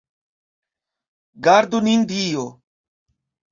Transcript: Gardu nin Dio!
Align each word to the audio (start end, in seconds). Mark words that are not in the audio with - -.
Gardu 1.45 1.79
nin 1.85 2.01
Dio! 2.09 2.45